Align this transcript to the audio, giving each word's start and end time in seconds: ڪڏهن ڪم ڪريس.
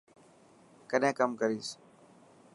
ڪڏهن 0.89 1.15
ڪم 1.19 1.29
ڪريس. 1.41 1.69